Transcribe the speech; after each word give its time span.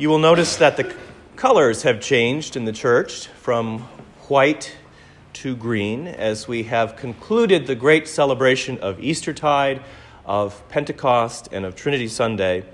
You 0.00 0.08
will 0.08 0.18
notice 0.18 0.56
that 0.56 0.78
the 0.78 0.94
colors 1.36 1.82
have 1.82 2.00
changed 2.00 2.56
in 2.56 2.64
the 2.64 2.72
church 2.72 3.26
from 3.26 3.80
white 4.28 4.74
to 5.34 5.54
green 5.54 6.08
as 6.08 6.48
we 6.48 6.62
have 6.62 6.96
concluded 6.96 7.66
the 7.66 7.74
great 7.74 8.08
celebration 8.08 8.78
of 8.78 8.98
Eastertide, 8.98 9.82
of 10.24 10.66
Pentecost, 10.70 11.50
and 11.52 11.66
of 11.66 11.76
Trinity 11.76 12.08
Sunday. 12.08 12.64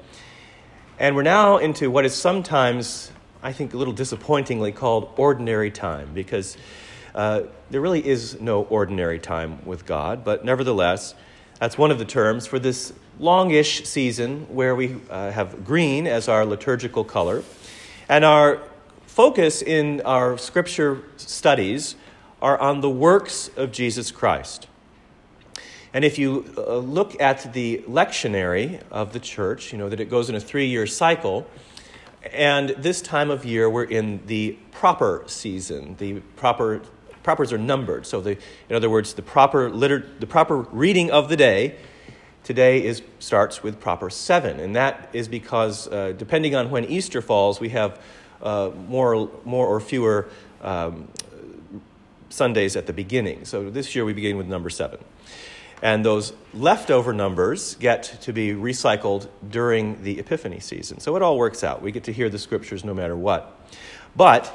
And 1.00 1.16
we're 1.16 1.24
now 1.24 1.56
into 1.56 1.90
what 1.90 2.04
is 2.04 2.14
sometimes, 2.14 3.10
I 3.42 3.52
think, 3.52 3.74
a 3.74 3.76
little 3.76 3.92
disappointingly 3.92 4.70
called 4.70 5.12
ordinary 5.16 5.72
time 5.72 6.14
because 6.14 6.56
uh, 7.12 7.42
there 7.70 7.80
really 7.80 8.06
is 8.06 8.40
no 8.40 8.62
ordinary 8.62 9.18
time 9.18 9.66
with 9.66 9.84
God, 9.84 10.22
but 10.22 10.44
nevertheless, 10.44 11.16
that's 11.58 11.76
one 11.76 11.90
of 11.90 11.98
the 11.98 12.04
terms 12.04 12.46
for 12.46 12.60
this 12.60 12.92
longish 13.18 13.84
season 13.84 14.46
where 14.54 14.74
we 14.74 14.96
uh, 15.10 15.30
have 15.30 15.64
green 15.64 16.06
as 16.06 16.28
our 16.28 16.44
liturgical 16.44 17.04
color. 17.04 17.42
And 18.08 18.24
our 18.24 18.62
focus 19.06 19.62
in 19.62 20.02
our 20.02 20.36
scripture 20.38 21.02
studies 21.16 21.96
are 22.42 22.58
on 22.58 22.80
the 22.80 22.90
works 22.90 23.50
of 23.56 23.72
Jesus 23.72 24.10
Christ. 24.10 24.68
And 25.94 26.04
if 26.04 26.18
you 26.18 26.52
uh, 26.58 26.76
look 26.76 27.20
at 27.20 27.52
the 27.54 27.82
lectionary 27.88 28.82
of 28.90 29.12
the 29.12 29.20
church, 29.20 29.72
you 29.72 29.78
know 29.78 29.88
that 29.88 30.00
it 30.00 30.10
goes 30.10 30.28
in 30.28 30.34
a 30.34 30.40
three 30.40 30.66
year 30.66 30.86
cycle. 30.86 31.46
And 32.32 32.70
this 32.70 33.00
time 33.00 33.30
of 33.30 33.44
year, 33.44 33.70
we're 33.70 33.84
in 33.84 34.20
the 34.26 34.58
proper 34.72 35.22
season. 35.26 35.94
The 35.98 36.20
proper 36.36 36.82
propers 37.22 37.52
are 37.52 37.58
numbered. 37.58 38.06
So, 38.06 38.20
the, 38.20 38.38
in 38.68 38.76
other 38.76 38.88
words, 38.88 39.14
the 39.14 39.22
proper, 39.22 39.68
liter- 39.68 40.06
the 40.20 40.26
proper 40.26 40.58
reading 40.58 41.10
of 41.10 41.28
the 41.28 41.36
day 41.36 41.76
today 42.46 42.84
is, 42.84 43.02
starts 43.18 43.64
with 43.64 43.80
proper 43.80 44.08
seven. 44.08 44.60
And 44.60 44.76
that 44.76 45.10
is 45.12 45.26
because, 45.26 45.88
uh, 45.88 46.14
depending 46.16 46.54
on 46.54 46.70
when 46.70 46.84
Easter 46.84 47.20
falls, 47.20 47.58
we 47.58 47.70
have 47.70 48.00
uh, 48.40 48.70
more, 48.88 49.28
more 49.44 49.66
or 49.66 49.80
fewer 49.80 50.28
um, 50.62 51.08
Sundays 52.30 52.76
at 52.76 52.86
the 52.86 52.92
beginning. 52.92 53.44
So 53.44 53.68
this 53.68 53.96
year 53.96 54.04
we 54.04 54.12
begin 54.12 54.36
with 54.36 54.46
number 54.46 54.70
seven. 54.70 55.00
And 55.82 56.04
those 56.04 56.32
leftover 56.54 57.12
numbers 57.12 57.74
get 57.74 58.04
to 58.22 58.32
be 58.32 58.52
recycled 58.52 59.28
during 59.50 60.04
the 60.04 60.20
Epiphany 60.20 60.60
season. 60.60 61.00
So 61.00 61.16
it 61.16 61.22
all 61.22 61.36
works 61.36 61.64
out. 61.64 61.82
We 61.82 61.90
get 61.90 62.04
to 62.04 62.12
hear 62.12 62.30
the 62.30 62.38
scriptures 62.38 62.84
no 62.84 62.94
matter 62.94 63.16
what. 63.16 63.60
But 64.14 64.54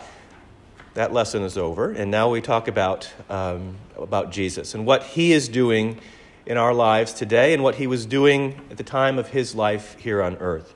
that 0.93 1.11
lesson 1.11 1.43
is 1.43 1.57
over, 1.57 1.91
and 1.91 2.09
now 2.09 2.29
we 2.29 2.41
talk 2.41 2.67
about, 2.67 3.11
um, 3.29 3.75
about 3.97 4.31
Jesus 4.31 4.73
and 4.73 4.85
what 4.85 5.03
he 5.03 5.31
is 5.31 5.47
doing 5.47 5.99
in 6.45 6.57
our 6.57 6.73
lives 6.73 7.13
today 7.13 7.53
and 7.53 7.63
what 7.63 7.75
he 7.75 7.87
was 7.87 8.05
doing 8.05 8.59
at 8.69 8.77
the 8.77 8.83
time 8.83 9.19
of 9.19 9.29
his 9.29 9.55
life 9.55 9.95
here 9.99 10.21
on 10.21 10.35
earth. 10.37 10.73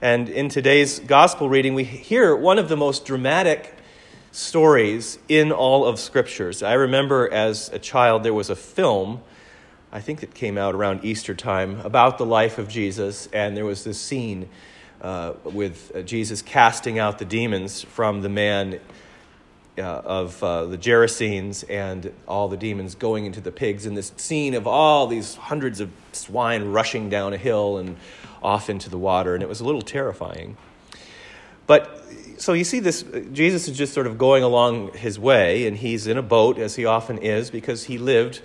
And 0.00 0.28
in 0.28 0.48
today's 0.48 0.98
gospel 0.98 1.48
reading, 1.48 1.74
we 1.74 1.84
hear 1.84 2.34
one 2.34 2.58
of 2.58 2.68
the 2.68 2.76
most 2.76 3.04
dramatic 3.04 3.76
stories 4.32 5.18
in 5.28 5.52
all 5.52 5.84
of 5.84 5.98
scriptures. 5.98 6.62
I 6.62 6.72
remember 6.72 7.32
as 7.32 7.68
a 7.68 7.78
child, 7.78 8.22
there 8.22 8.34
was 8.34 8.50
a 8.50 8.56
film, 8.56 9.20
I 9.92 10.00
think 10.00 10.22
it 10.22 10.34
came 10.34 10.56
out 10.56 10.74
around 10.74 11.04
Easter 11.04 11.34
time, 11.34 11.80
about 11.80 12.18
the 12.18 12.26
life 12.26 12.58
of 12.58 12.68
Jesus, 12.68 13.28
and 13.32 13.56
there 13.56 13.66
was 13.66 13.84
this 13.84 14.00
scene 14.00 14.48
uh, 15.02 15.34
with 15.44 16.06
Jesus 16.06 16.42
casting 16.42 16.98
out 16.98 17.18
the 17.18 17.24
demons 17.24 17.82
from 17.82 18.22
the 18.22 18.28
man 18.28 18.80
uh, 19.78 19.82
of 19.82 20.42
uh, 20.42 20.66
the 20.66 20.78
Gerasenes 20.78 21.64
and 21.68 22.12
all 22.28 22.48
the 22.48 22.56
demons 22.56 22.94
going 22.94 23.24
into 23.24 23.40
the 23.40 23.52
pigs, 23.52 23.86
and 23.86 23.96
this 23.96 24.12
scene 24.16 24.54
of 24.54 24.66
all 24.66 25.06
these 25.06 25.34
hundreds 25.34 25.80
of 25.80 25.90
swine 26.12 26.72
rushing 26.72 27.08
down 27.08 27.32
a 27.32 27.38
hill 27.38 27.78
and 27.78 27.96
off 28.42 28.68
into 28.68 28.90
the 28.90 28.98
water, 28.98 29.34
and 29.34 29.42
it 29.42 29.48
was 29.48 29.60
a 29.60 29.64
little 29.64 29.82
terrifying. 29.82 30.56
But 31.66 32.04
so 32.38 32.52
you 32.52 32.64
see 32.64 32.80
this 32.80 33.04
Jesus 33.32 33.68
is 33.68 33.78
just 33.78 33.94
sort 33.94 34.06
of 34.06 34.18
going 34.18 34.42
along 34.42 34.94
his 34.94 35.18
way, 35.18 35.66
and 35.66 35.76
he's 35.76 36.06
in 36.06 36.18
a 36.18 36.22
boat, 36.22 36.58
as 36.58 36.76
he 36.76 36.84
often 36.84 37.18
is, 37.18 37.50
because 37.50 37.84
he 37.84 37.98
lived 37.98 38.40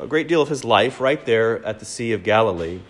a 0.00 0.06
great 0.06 0.26
deal 0.26 0.42
of 0.42 0.48
his 0.48 0.64
life 0.64 1.00
right 1.00 1.24
there 1.26 1.64
at 1.64 1.78
the 1.78 1.84
Sea 1.84 2.12
of 2.12 2.24
Galilee. 2.24 2.80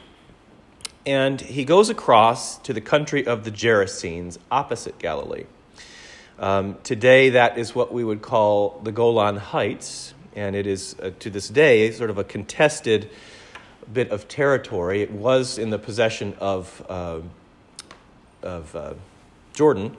And 1.04 1.40
he 1.40 1.64
goes 1.64 1.90
across 1.90 2.58
to 2.58 2.72
the 2.72 2.80
country 2.80 3.26
of 3.26 3.44
the 3.44 3.50
Gerasenes, 3.50 4.38
opposite 4.50 4.98
Galilee. 4.98 5.44
Um, 6.42 6.78
today, 6.82 7.30
that 7.30 7.56
is 7.56 7.72
what 7.72 7.92
we 7.92 8.02
would 8.02 8.20
call 8.20 8.80
the 8.82 8.90
Golan 8.90 9.36
Heights, 9.36 10.12
and 10.34 10.56
it 10.56 10.66
is 10.66 10.96
uh, 11.00 11.12
to 11.20 11.30
this 11.30 11.48
day 11.48 11.92
sort 11.92 12.10
of 12.10 12.18
a 12.18 12.24
contested 12.24 13.08
bit 13.92 14.10
of 14.10 14.26
territory. 14.26 15.02
It 15.02 15.12
was 15.12 15.56
in 15.56 15.70
the 15.70 15.78
possession 15.78 16.34
of, 16.40 16.84
uh, 16.88 17.20
of 18.42 18.74
uh, 18.74 18.94
Jordan, 19.54 19.96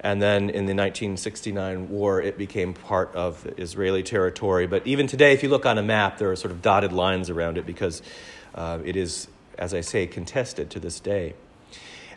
and 0.00 0.22
then 0.22 0.44
in 0.44 0.64
the 0.64 0.74
1969 0.74 1.90
war, 1.90 2.22
it 2.22 2.38
became 2.38 2.72
part 2.72 3.14
of 3.14 3.46
Israeli 3.58 4.02
territory. 4.02 4.66
But 4.66 4.86
even 4.86 5.06
today, 5.06 5.34
if 5.34 5.42
you 5.42 5.50
look 5.50 5.66
on 5.66 5.76
a 5.76 5.82
map, 5.82 6.16
there 6.16 6.30
are 6.30 6.36
sort 6.36 6.52
of 6.52 6.62
dotted 6.62 6.94
lines 6.94 7.28
around 7.28 7.58
it 7.58 7.66
because 7.66 8.00
uh, 8.54 8.78
it 8.86 8.96
is, 8.96 9.28
as 9.58 9.74
I 9.74 9.82
say, 9.82 10.06
contested 10.06 10.70
to 10.70 10.80
this 10.80 10.98
day. 10.98 11.34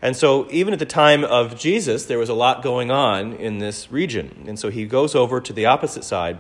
And 0.02 0.16
so, 0.16 0.48
even 0.52 0.74
at 0.74 0.80
the 0.80 0.86
time 0.86 1.24
of 1.24 1.58
Jesus, 1.58 2.06
there 2.06 2.20
was 2.20 2.30
a 2.30 2.34
lot 2.34 2.62
going 2.62 2.92
on 2.92 3.34
in 3.34 3.58
this 3.58 3.92
region. 3.92 4.46
And 4.48 4.60
so, 4.60 4.70
he 4.70 4.86
goes 4.86 5.16
over 5.16 5.42
to 5.42 5.54
the 5.54 5.66
opposite 5.66 6.04
side 6.04 6.40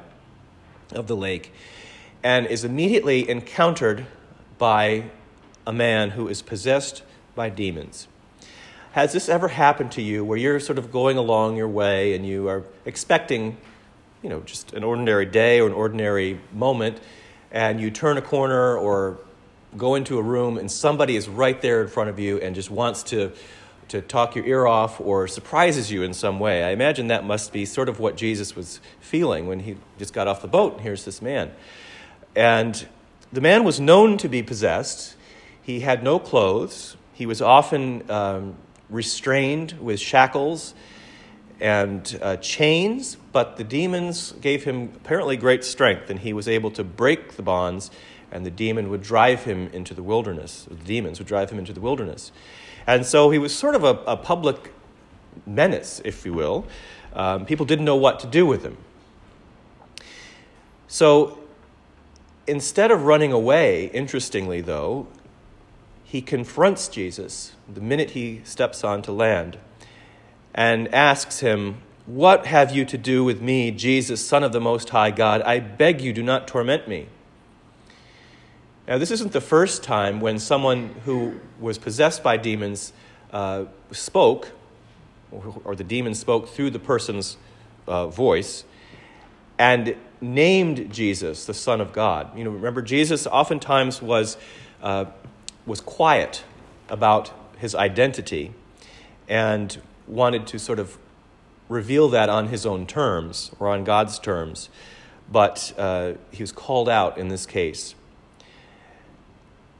of 0.91 1.07
the 1.07 1.15
lake 1.15 1.51
and 2.23 2.45
is 2.45 2.63
immediately 2.63 3.27
encountered 3.29 4.05
by 4.57 5.05
a 5.65 5.73
man 5.73 6.11
who 6.11 6.27
is 6.27 6.41
possessed 6.41 7.03
by 7.35 7.49
demons. 7.49 8.07
Has 8.93 9.13
this 9.13 9.29
ever 9.29 9.49
happened 9.49 9.91
to 9.93 10.01
you 10.01 10.23
where 10.23 10.37
you're 10.37 10.59
sort 10.59 10.79
of 10.79 10.91
going 10.91 11.17
along 11.17 11.55
your 11.55 11.67
way 11.67 12.15
and 12.15 12.25
you 12.25 12.47
are 12.47 12.63
expecting, 12.85 13.57
you 14.23 14.29
know, 14.29 14.41
just 14.41 14.73
an 14.73 14.83
ordinary 14.83 15.25
day 15.25 15.59
or 15.59 15.67
an 15.67 15.73
ordinary 15.73 16.39
moment, 16.51 16.99
and 17.51 17.79
you 17.79 17.91
turn 17.91 18.17
a 18.17 18.21
corner 18.21 18.75
or 18.75 19.19
go 19.75 19.95
into 19.95 20.17
a 20.17 20.21
room 20.21 20.57
and 20.57 20.71
somebody 20.71 21.15
is 21.15 21.27
right 21.27 21.61
there 21.61 21.81
in 21.81 21.87
front 21.87 22.09
of 22.09 22.19
you 22.19 22.37
and 22.39 22.55
just 22.55 22.71
wants 22.71 23.03
to 23.03 23.31
to 23.89 24.01
talk 24.01 24.35
your 24.35 24.45
ear 24.45 24.67
off 24.67 24.99
or 24.99 25.27
surprises 25.27 25.89
you 25.89 26.03
in 26.03 26.13
some 26.13 26.39
way. 26.39 26.63
I 26.63 26.71
imagine 26.71 27.07
that 27.07 27.23
must 27.23 27.53
be 27.53 27.65
sort 27.65 27.87
of 27.87 27.99
what 27.99 28.17
Jesus 28.17 28.53
was 28.53 28.81
feeling 28.99 29.47
when 29.47 29.61
he 29.61 29.77
just 29.97 30.13
got 30.13 30.27
off 30.27 30.41
the 30.41 30.47
boat 30.47 30.73
and 30.73 30.81
here's 30.81 31.05
this 31.05 31.21
man. 31.21 31.51
And 32.35 32.85
the 33.31 33.41
man 33.41 33.63
was 33.63 33.79
known 33.79 34.17
to 34.17 34.27
be 34.27 34.43
possessed. 34.43 35.15
He 35.61 35.79
had 35.81 36.03
no 36.03 36.19
clothes. 36.19 36.97
He 37.13 37.25
was 37.25 37.41
often 37.41 38.09
um, 38.11 38.55
restrained 38.89 39.73
with 39.79 39.99
shackles 39.99 40.73
and 41.59 42.19
uh, 42.21 42.37
chains, 42.37 43.17
but 43.31 43.57
the 43.57 43.63
demons 43.63 44.33
gave 44.41 44.63
him 44.63 44.91
apparently 44.95 45.37
great 45.37 45.63
strength, 45.63 46.09
and 46.09 46.19
he 46.19 46.31
was 46.31 46.47
able 46.47 46.69
to 46.71 46.83
break 46.83 47.33
the 47.33 47.41
bonds, 47.41 47.89
and 48.31 48.45
the 48.45 48.51
demon 48.51 48.89
would 48.89 49.01
drive 49.01 49.43
him 49.43 49.69
into 49.73 49.93
the 49.93 50.03
wilderness. 50.03 50.65
The 50.69 50.75
demons 50.75 51.19
would 51.19 51.27
drive 51.27 51.49
him 51.49 51.59
into 51.59 51.73
the 51.73 51.81
wilderness. 51.81 52.31
And 52.85 53.05
so 53.05 53.29
he 53.29 53.37
was 53.37 53.55
sort 53.55 53.75
of 53.75 53.83
a, 53.83 53.99
a 54.05 54.17
public 54.17 54.73
menace, 55.45 56.01
if 56.03 56.25
you 56.25 56.33
will. 56.33 56.65
Um, 57.13 57.45
people 57.45 57.65
didn't 57.65 57.85
know 57.85 57.95
what 57.95 58.19
to 58.21 58.27
do 58.27 58.45
with 58.45 58.63
him. 58.63 58.77
So 60.87 61.39
instead 62.47 62.91
of 62.91 63.03
running 63.03 63.31
away, 63.31 63.87
interestingly, 63.87 64.61
though, 64.61 65.07
he 66.03 66.21
confronts 66.21 66.87
Jesus 66.87 67.53
the 67.67 67.81
minute 67.81 68.11
he 68.11 68.41
steps 68.45 68.83
onto 68.83 69.11
land 69.11 69.57
and 70.53 70.93
asks 70.93 71.41
him, 71.41 71.81
What 72.05 72.45
have 72.45 72.73
you 72.73 72.85
to 72.85 72.97
do 72.97 73.23
with 73.25 73.41
me, 73.41 73.71
Jesus, 73.71 74.25
Son 74.25 74.43
of 74.43 74.53
the 74.53 74.61
Most 74.61 74.89
High 74.89 75.11
God? 75.11 75.41
I 75.41 75.59
beg 75.59 75.99
you, 75.99 76.13
do 76.13 76.23
not 76.23 76.47
torment 76.47 76.87
me. 76.87 77.07
Now, 78.87 78.97
this 78.97 79.11
isn't 79.11 79.33
the 79.33 79.41
first 79.41 79.83
time 79.83 80.21
when 80.21 80.39
someone 80.39 80.95
who 81.03 81.41
was 81.59 81.77
possessed 81.77 82.23
by 82.23 82.37
demons 82.37 82.93
uh, 83.33 83.65
spoke, 83.91 84.53
or, 85.29 85.75
the 85.75 85.83
demon 85.83 86.15
spoke 86.15 86.47
through 86.47 86.69
the 86.69 86.79
person's 86.79 87.35
uh, 87.85 88.07
voice, 88.07 88.63
and 89.59 89.97
named 90.21 90.89
Jesus 90.89 91.45
the 91.45 91.53
Son 91.53 91.81
of 91.81 91.91
God. 91.91 92.37
You 92.37 92.45
know, 92.45 92.49
remember, 92.51 92.81
Jesus 92.81 93.27
oftentimes 93.27 94.01
was, 94.01 94.37
uh, 94.81 95.03
was 95.65 95.81
quiet 95.81 96.45
about 96.87 97.33
his 97.57 97.75
identity 97.75 98.53
and 99.27 99.81
wanted 100.07 100.47
to 100.47 100.59
sort 100.59 100.79
of 100.79 100.97
reveal 101.67 102.07
that 102.07 102.29
on 102.29 102.47
his 102.47 102.65
own 102.65 102.87
terms 102.87 103.51
or 103.59 103.67
on 103.67 103.83
God's 103.83 104.17
terms, 104.17 104.69
but 105.29 105.73
uh, 105.77 106.13
he 106.31 106.41
was 106.41 106.53
called 106.53 106.87
out 106.87 107.17
in 107.17 107.27
this 107.27 107.45
case. 107.45 107.93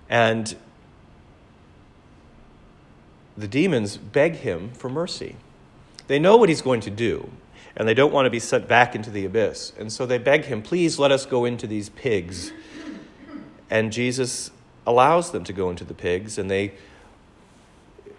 And 0.10 0.56
the 3.38 3.48
demons 3.48 3.98
beg 3.98 4.38
him 4.38 4.72
for 4.72 4.90
mercy. 4.90 5.36
They 6.08 6.20
know 6.20 6.38
what 6.38 6.50
he's 6.50 6.62
going 6.62 6.82
to 6.82 6.90
do, 6.90 7.30
and 7.76 7.88
they 7.88 7.94
don't 7.94 8.14
want 8.14 8.26
to 8.26 8.30
be 8.30 8.40
sent 8.40 8.68
back 8.68 8.96
into 8.96 9.12
the 9.12 9.26
abyss. 9.26 9.74
And 9.78 9.92
so 9.92 10.06
they 10.06 10.18
beg 10.18 10.46
him, 10.46 10.62
please 10.62 10.98
let 10.98 11.12
us 11.12 11.26
go 11.26 11.46
into 11.46 11.68
these 11.68 11.90
pigs. 11.90 12.52
And 13.70 13.92
Jesus 13.92 14.52
allows 14.86 15.32
them 15.32 15.44
to 15.44 15.54
go 15.54 15.70
into 15.70 15.84
the 15.84 15.94
pigs, 15.94 16.38
and 16.38 16.50
they, 16.50 16.74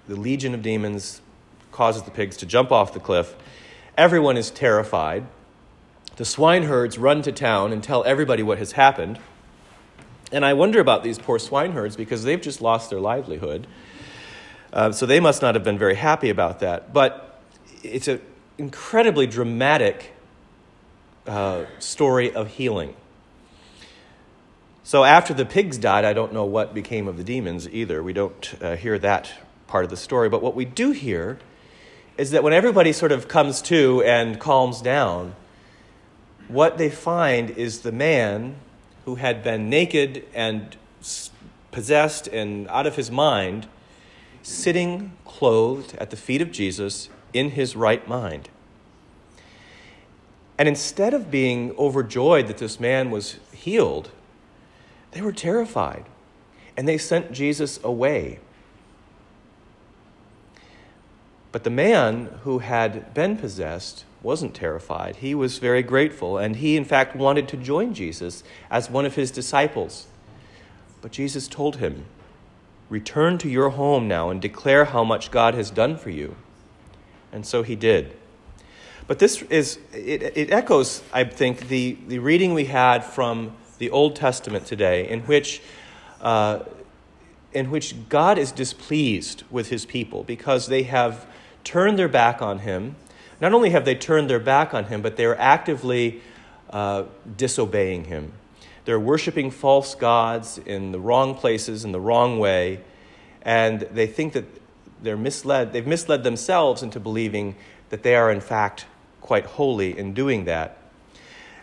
the 0.06 0.16
legion 0.16 0.54
of 0.54 0.62
demons 0.62 1.22
causes 1.72 2.02
the 2.02 2.10
pigs 2.10 2.36
to 2.36 2.46
jump 2.46 2.70
off 2.70 2.92
the 2.92 3.00
cliff. 3.00 3.34
Everyone 3.96 4.36
is 4.36 4.50
terrified. 4.50 5.26
The 6.16 6.24
swineherds 6.24 6.98
run 6.98 7.22
to 7.22 7.32
town 7.32 7.72
and 7.72 7.82
tell 7.82 8.04
everybody 8.04 8.42
what 8.42 8.58
has 8.58 8.72
happened. 8.72 9.18
And 10.30 10.44
I 10.44 10.52
wonder 10.52 10.80
about 10.80 11.02
these 11.02 11.18
poor 11.18 11.38
swineherds 11.38 11.96
because 11.96 12.22
they've 12.24 12.40
just 12.40 12.60
lost 12.60 12.90
their 12.90 13.00
livelihood. 13.00 13.66
Uh, 14.72 14.92
so 14.92 15.06
they 15.06 15.20
must 15.20 15.40
not 15.40 15.54
have 15.54 15.64
been 15.64 15.78
very 15.78 15.94
happy 15.94 16.28
about 16.28 16.60
that. 16.60 16.92
But 16.92 17.40
it's 17.82 18.08
an 18.08 18.20
incredibly 18.58 19.26
dramatic 19.26 20.14
uh, 21.26 21.64
story 21.78 22.32
of 22.32 22.48
healing. 22.48 22.94
So 24.82 25.04
after 25.04 25.32
the 25.34 25.46
pigs 25.46 25.78
died, 25.78 26.04
I 26.04 26.12
don't 26.12 26.32
know 26.32 26.44
what 26.44 26.74
became 26.74 27.08
of 27.08 27.16
the 27.16 27.24
demons 27.24 27.68
either. 27.68 28.02
We 28.02 28.12
don't 28.12 28.54
uh, 28.62 28.76
hear 28.76 28.98
that 28.98 29.32
part 29.66 29.84
of 29.84 29.90
the 29.90 29.96
story. 29.96 30.28
But 30.28 30.42
what 30.42 30.54
we 30.54 30.64
do 30.64 30.92
hear 30.92 31.38
is 32.16 32.32
that 32.32 32.42
when 32.42 32.52
everybody 32.52 32.92
sort 32.92 33.12
of 33.12 33.28
comes 33.28 33.62
to 33.62 34.02
and 34.02 34.40
calms 34.40 34.82
down, 34.82 35.34
what 36.48 36.78
they 36.78 36.90
find 36.90 37.50
is 37.50 37.80
the 37.80 37.92
man 37.92 38.56
who 39.08 39.14
had 39.14 39.42
been 39.42 39.70
naked 39.70 40.22
and 40.34 40.76
possessed 41.70 42.28
and 42.28 42.68
out 42.68 42.86
of 42.86 42.96
his 42.96 43.10
mind 43.10 43.66
sitting 44.42 45.10
clothed 45.24 45.94
at 45.94 46.10
the 46.10 46.16
feet 46.16 46.42
of 46.42 46.52
Jesus 46.52 47.08
in 47.32 47.52
his 47.52 47.74
right 47.74 48.06
mind. 48.06 48.50
And 50.58 50.68
instead 50.68 51.14
of 51.14 51.30
being 51.30 51.74
overjoyed 51.78 52.48
that 52.48 52.58
this 52.58 52.78
man 52.78 53.10
was 53.10 53.38
healed, 53.50 54.10
they 55.12 55.22
were 55.22 55.32
terrified 55.32 56.04
and 56.76 56.86
they 56.86 56.98
sent 56.98 57.32
Jesus 57.32 57.80
away. 57.82 58.40
But 61.50 61.64
the 61.64 61.70
man 61.70 62.26
who 62.42 62.58
had 62.58 63.14
been 63.14 63.38
possessed 63.38 64.04
wasn't 64.22 64.54
terrified. 64.54 65.16
He 65.16 65.34
was 65.34 65.58
very 65.58 65.82
grateful, 65.82 66.38
and 66.38 66.56
he, 66.56 66.76
in 66.76 66.84
fact, 66.84 67.14
wanted 67.14 67.48
to 67.48 67.56
join 67.56 67.94
Jesus 67.94 68.42
as 68.70 68.90
one 68.90 69.06
of 69.06 69.14
his 69.14 69.30
disciples. 69.30 70.06
But 71.00 71.12
Jesus 71.12 71.46
told 71.48 71.76
him, 71.76 72.06
Return 72.90 73.36
to 73.38 73.48
your 73.48 73.70
home 73.70 74.08
now 74.08 74.30
and 74.30 74.40
declare 74.40 74.86
how 74.86 75.04
much 75.04 75.30
God 75.30 75.54
has 75.54 75.70
done 75.70 75.96
for 75.96 76.10
you. 76.10 76.36
And 77.32 77.44
so 77.44 77.62
he 77.62 77.76
did. 77.76 78.16
But 79.06 79.18
this 79.18 79.42
is, 79.42 79.78
it, 79.92 80.22
it 80.36 80.50
echoes, 80.50 81.02
I 81.12 81.24
think, 81.24 81.68
the, 81.68 81.98
the 82.08 82.18
reading 82.18 82.54
we 82.54 82.64
had 82.64 83.04
from 83.04 83.54
the 83.78 83.90
Old 83.90 84.16
Testament 84.16 84.66
today, 84.66 85.08
in 85.08 85.20
which, 85.20 85.62
uh, 86.20 86.60
in 87.52 87.70
which 87.70 88.08
God 88.08 88.38
is 88.38 88.52
displeased 88.52 89.44
with 89.50 89.68
his 89.68 89.86
people 89.86 90.24
because 90.24 90.66
they 90.66 90.82
have 90.84 91.26
turned 91.64 91.98
their 91.98 92.08
back 92.08 92.42
on 92.42 92.60
him. 92.60 92.96
Not 93.40 93.52
only 93.52 93.70
have 93.70 93.84
they 93.84 93.94
turned 93.94 94.28
their 94.28 94.40
back 94.40 94.74
on 94.74 94.84
him, 94.84 95.02
but 95.02 95.16
they 95.16 95.24
are 95.24 95.36
actively 95.36 96.20
uh, 96.70 97.04
disobeying 97.36 98.04
him. 98.04 98.32
They're 98.84 98.98
worshiping 98.98 99.50
false 99.50 99.94
gods 99.94 100.58
in 100.58 100.92
the 100.92 101.00
wrong 101.00 101.34
places, 101.34 101.84
in 101.84 101.92
the 101.92 102.00
wrong 102.00 102.38
way, 102.38 102.80
and 103.42 103.80
they 103.80 104.06
think 104.06 104.32
that 104.32 104.44
they're 105.02 105.16
misled. 105.16 105.72
They've 105.72 105.86
misled 105.86 106.24
themselves 106.24 106.82
into 106.82 106.98
believing 106.98 107.54
that 107.90 108.02
they 108.02 108.16
are, 108.16 108.30
in 108.30 108.40
fact, 108.40 108.86
quite 109.20 109.44
holy 109.44 109.96
in 109.96 110.14
doing 110.14 110.46
that. 110.46 110.78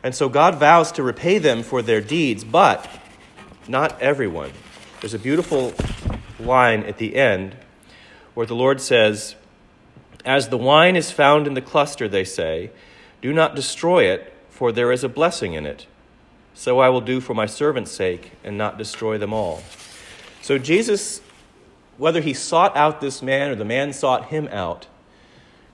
And 0.04 0.13
so 0.13 0.30
God 0.30 0.56
vows 0.56 0.92
to 0.94 1.04
repay 1.04 1.39
them 1.39 1.63
for 1.63 1.81
their 1.81 2.00
deeds, 2.00 2.44
but 2.44 2.88
not 3.68 4.00
everyone. 4.00 4.51
There's 5.01 5.16
a 5.16 5.19
beautiful 5.19 5.74
line 6.39 6.83
at 6.83 7.00
the 7.00 7.16
end 7.16 7.56
where 8.36 8.45
the 8.45 8.56
Lord 8.56 8.80
says, 8.81 9.36
As 10.25 10.50
the 10.50 10.57
wine 10.57 10.95
is 10.95 11.12
found 11.12 11.45
in 11.45 11.54
the 11.54 11.62
cluster, 11.62 12.07
they 12.07 12.24
say, 12.24 12.72
do 13.22 13.31
not 13.31 13.56
destroy 13.56 14.06
it, 14.06 14.33
for 14.50 14.72
there 14.72 14.92
is 14.92 15.04
a 15.04 15.10
blessing 15.10 15.54
in 15.54 15.66
it. 15.66 15.86
So 16.56 16.80
I 16.80 16.89
will 16.89 17.01
do 17.01 17.22
for 17.22 17.33
my 17.33 17.45
servant's 17.45 17.92
sake 17.92 18.31
and 18.44 18.57
not 18.57 18.77
destroy 18.77 19.18
them 19.18 19.33
all. 19.33 19.62
So 20.42 20.57
Jesus, 20.57 21.22
whether 21.98 22.22
he 22.22 22.33
sought 22.33 22.75
out 22.75 23.01
this 23.01 23.22
man 23.22 23.51
or 23.51 23.56
the 23.56 23.66
man 23.66 23.94
sought 23.94 24.25
him 24.25 24.48
out, 24.51 24.88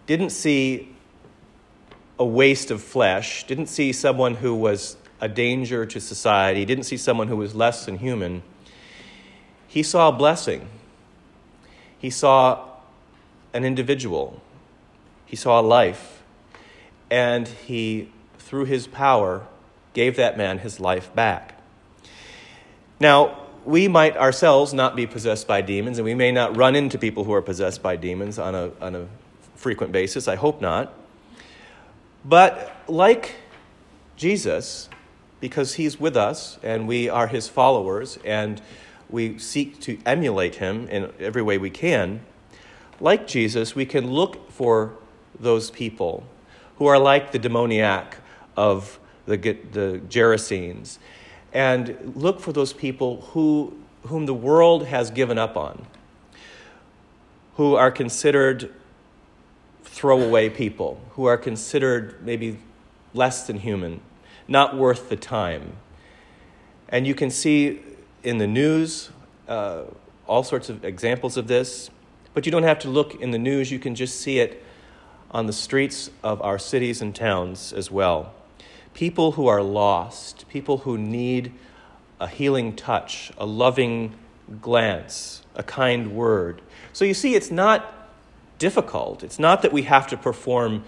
didn't 0.06 0.32
see 0.32 0.96
a 2.18 2.26
waste 2.26 2.72
of 2.72 2.82
flesh, 2.82 3.46
didn't 3.48 3.68
see 3.68 3.94
someone 3.94 4.36
who 4.36 4.56
was 4.56 4.98
a 5.22 5.30
danger 5.30 5.86
to 5.86 6.00
society, 6.02 6.66
didn't 6.66 6.86
see 6.86 6.98
someone 6.98 7.28
who 7.28 7.38
was 7.38 7.54
less 7.56 7.86
than 7.86 8.00
human. 8.00 8.42
He 9.68 9.84
saw 9.84 10.10
a 10.10 10.12
blessing. 10.12 10.68
He 12.00 12.10
saw 12.10 12.71
an 13.54 13.66
individual. 13.66 14.42
He 15.26 15.36
saw 15.36 15.60
a 15.60 15.64
life. 15.64 16.22
And 17.10 17.48
he, 17.48 18.12
through 18.38 18.66
his 18.66 18.88
power, 18.88 19.46
gave 19.94 20.16
that 20.16 20.38
man 20.38 20.60
his 20.60 20.80
life 20.80 21.14
back. 21.14 21.60
Now, 23.00 23.38
we 23.66 23.88
might 23.88 24.18
ourselves 24.18 24.74
not 24.74 24.96
be 24.96 25.06
possessed 25.06 25.48
by 25.48 25.62
demons, 25.62 25.98
and 25.98 26.06
we 26.06 26.16
may 26.16 26.32
not 26.32 26.56
run 26.56 26.76
into 26.76 26.98
people 26.98 27.26
who 27.26 27.34
are 27.34 27.42
possessed 27.42 27.84
by 27.84 27.96
demons 27.96 28.40
on 28.40 28.56
a, 28.56 28.72
on 28.82 28.96
a 28.96 29.08
frequent 29.56 29.92
basis. 29.92 30.28
I 30.28 30.36
hope 30.36 30.62
not. 30.62 30.94
But 32.24 32.76
like 32.88 33.36
Jesus, 34.16 34.90
because 35.40 35.76
he's 35.76 36.00
with 36.00 36.16
us 36.16 36.60
and 36.64 36.88
we 36.88 37.10
are 37.10 37.28
his 37.28 37.48
followers 37.48 38.18
and 38.24 38.62
we 39.10 39.38
seek 39.38 39.80
to 39.82 40.00
emulate 40.06 40.56
him 40.56 40.88
in 40.88 41.12
every 41.20 41.42
way 41.42 41.58
we 41.58 41.70
can, 41.70 42.22
like 43.02 43.28
Jesus, 43.28 43.76
we 43.76 43.86
can 43.86 44.12
look 44.12 44.52
for 44.52 44.94
those 45.40 45.72
people 45.72 46.24
who 46.78 46.86
are 46.86 47.00
like 47.00 47.32
the 47.32 47.40
demoniac 47.40 48.18
of 48.56 49.00
the, 49.26 49.38
the 49.38 50.02
Gerasenes 50.08 50.98
and 51.54 52.14
look 52.16 52.40
for 52.40 52.54
those 52.54 52.74
people 52.74 53.22
who, 53.32 53.78
whom 54.08 54.26
the 54.26 54.34
world 54.34 54.86
has 54.86 55.12
given 55.12 55.38
up 55.38 55.58
on, 55.58 55.86
who 57.56 57.76
are 57.76 57.92
considered 57.92 58.74
throwaway 59.84 60.50
people 60.50 61.02
who 61.12 61.26
are 61.26 61.38
considered 61.38 62.26
maybe 62.26 62.58
less 63.14 63.46
than 63.46 63.60
human, 63.60 64.00
not 64.48 64.76
worth 64.76 65.10
the 65.10 65.16
time. 65.18 65.74
And 66.88 67.06
you 67.06 67.14
can 67.14 67.30
see 67.30 67.82
in 68.24 68.38
the 68.38 68.48
news 68.48 69.12
uh, 69.48 69.84
all 70.28 70.44
sorts 70.44 70.70
of 70.70 70.86
examples 70.86 71.36
of 71.36 71.48
this, 71.48 71.90
but 72.34 72.46
you 72.46 72.52
don't 72.52 72.64
have 72.64 72.80
to 72.80 72.90
look 72.90 73.16
in 73.16 73.32
the 73.32 73.38
news, 73.38 73.72
you 73.72 73.80
can 73.80 73.96
just 73.96 74.20
see 74.20 74.40
it 74.40 74.64
on 75.32 75.48
the 75.48 75.54
streets 75.54 76.10
of 76.24 76.42
our 76.42 76.60
cities 76.60 77.02
and 77.02 77.16
towns 77.16 77.74
as 77.74 77.90
well. 77.90 78.34
People 78.94 79.34
who 79.34 79.48
are 79.48 79.62
lost, 79.62 80.48
people 80.50 80.80
who 80.80 80.98
need 80.98 81.54
a 82.20 82.28
healing 82.28 82.76
touch, 82.76 83.32
a 83.38 83.46
loving 83.46 84.14
glance, 84.62 85.44
a 85.56 85.64
kind 85.64 86.14
word. 86.14 86.62
So 86.94 87.06
you 87.06 87.14
see, 87.14 87.36
it's 87.36 87.52
not 87.52 88.10
difficult. 88.58 89.24
It's 89.24 89.40
not 89.40 89.62
that 89.62 89.72
we 89.72 89.84
have 89.84 90.08
to 90.08 90.18
perform 90.18 90.84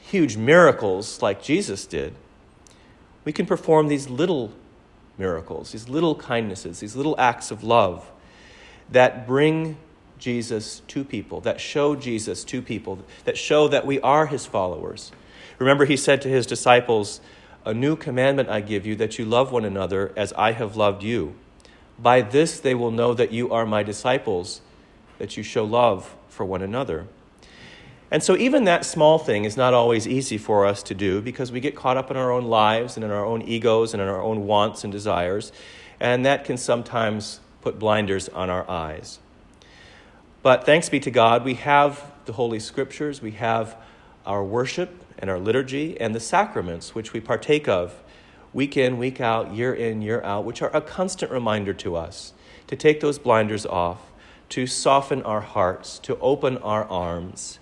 huge 0.00 0.36
miracles 0.36 1.22
like 1.22 1.42
Jesus 1.42 1.86
did. 1.86 2.14
We 3.24 3.32
can 3.32 3.46
perform 3.46 3.88
these 3.88 4.08
little 4.08 4.52
miracles, 5.16 5.72
these 5.72 5.88
little 5.88 6.14
kindnesses, 6.14 6.80
these 6.80 6.96
little 6.96 7.14
acts 7.18 7.50
of 7.50 7.62
love 7.62 8.10
that 8.90 9.26
bring 9.26 9.76
Jesus 10.24 10.80
to 10.88 11.04
people, 11.04 11.42
that 11.42 11.60
show 11.60 11.94
Jesus 11.94 12.44
to 12.44 12.62
people, 12.62 13.00
that 13.26 13.36
show 13.36 13.68
that 13.68 13.84
we 13.84 14.00
are 14.00 14.24
his 14.24 14.46
followers. 14.46 15.12
Remember, 15.58 15.84
he 15.84 15.98
said 15.98 16.22
to 16.22 16.30
his 16.30 16.46
disciples, 16.46 17.20
A 17.66 17.74
new 17.74 17.94
commandment 17.94 18.48
I 18.48 18.62
give 18.62 18.86
you, 18.86 18.96
that 18.96 19.18
you 19.18 19.26
love 19.26 19.52
one 19.52 19.66
another 19.66 20.14
as 20.16 20.32
I 20.32 20.52
have 20.52 20.76
loved 20.76 21.02
you. 21.02 21.34
By 21.98 22.22
this 22.22 22.58
they 22.58 22.74
will 22.74 22.90
know 22.90 23.12
that 23.12 23.32
you 23.32 23.52
are 23.52 23.66
my 23.66 23.82
disciples, 23.82 24.62
that 25.18 25.36
you 25.36 25.42
show 25.42 25.62
love 25.62 26.16
for 26.28 26.46
one 26.46 26.62
another. 26.62 27.06
And 28.10 28.22
so, 28.22 28.34
even 28.34 28.64
that 28.64 28.86
small 28.86 29.18
thing 29.18 29.44
is 29.44 29.58
not 29.58 29.74
always 29.74 30.08
easy 30.08 30.38
for 30.38 30.64
us 30.64 30.82
to 30.84 30.94
do 30.94 31.20
because 31.20 31.52
we 31.52 31.60
get 31.60 31.76
caught 31.76 31.98
up 31.98 32.10
in 32.10 32.16
our 32.16 32.32
own 32.32 32.46
lives 32.46 32.96
and 32.96 33.04
in 33.04 33.10
our 33.10 33.26
own 33.26 33.42
egos 33.42 33.92
and 33.92 34.02
in 34.02 34.08
our 34.08 34.22
own 34.22 34.46
wants 34.46 34.84
and 34.84 34.92
desires, 34.92 35.52
and 36.00 36.24
that 36.24 36.46
can 36.46 36.56
sometimes 36.56 37.40
put 37.60 37.78
blinders 37.78 38.30
on 38.30 38.48
our 38.48 38.68
eyes. 38.70 39.18
But 40.44 40.66
thanks 40.66 40.90
be 40.90 41.00
to 41.00 41.10
God, 41.10 41.42
we 41.42 41.54
have 41.54 42.12
the 42.26 42.34
Holy 42.34 42.60
Scriptures, 42.60 43.22
we 43.22 43.30
have 43.30 43.78
our 44.26 44.44
worship 44.44 45.02
and 45.18 45.30
our 45.30 45.38
liturgy 45.38 45.98
and 45.98 46.14
the 46.14 46.20
sacraments 46.20 46.94
which 46.94 47.14
we 47.14 47.20
partake 47.20 47.66
of 47.66 48.02
week 48.52 48.76
in, 48.76 48.98
week 48.98 49.22
out, 49.22 49.54
year 49.54 49.72
in, 49.72 50.02
year 50.02 50.22
out, 50.22 50.44
which 50.44 50.60
are 50.60 50.68
a 50.76 50.82
constant 50.82 51.32
reminder 51.32 51.72
to 51.72 51.96
us 51.96 52.34
to 52.66 52.76
take 52.76 53.00
those 53.00 53.18
blinders 53.18 53.64
off 53.64 54.02
to 54.50 54.66
soften 54.66 55.22
our 55.22 55.40
hearts, 55.40 55.98
to 56.00 56.18
open 56.18 56.58
our 56.58 56.84
arms, 56.90 57.58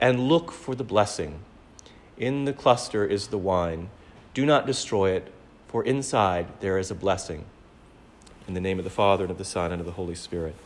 and 0.00 0.26
look 0.28 0.50
for 0.50 0.74
the 0.74 0.82
blessing. 0.82 1.38
In 2.16 2.46
the 2.46 2.52
cluster 2.52 3.04
is 3.04 3.28
the 3.28 3.38
wine. 3.38 3.90
Do 4.34 4.44
not 4.44 4.66
destroy 4.66 5.12
it, 5.12 5.32
for 5.68 5.84
inside 5.84 6.48
there 6.58 6.78
is 6.78 6.90
a 6.90 6.96
blessing. 6.96 7.44
In 8.48 8.54
the 8.54 8.60
name 8.60 8.78
of 8.80 8.84
the 8.84 8.90
Father, 8.90 9.22
and 9.22 9.30
of 9.30 9.38
the 9.38 9.44
Son, 9.44 9.70
and 9.70 9.78
of 9.78 9.86
the 9.86 9.92
Holy 9.92 10.16
Spirit. 10.16 10.56